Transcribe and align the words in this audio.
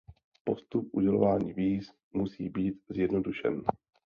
Postup 0.43 0.89
udělování 0.91 1.53
víz 1.53 1.91
musí 2.13 2.49
být 2.49 2.83
zjednodušen. 2.89 3.63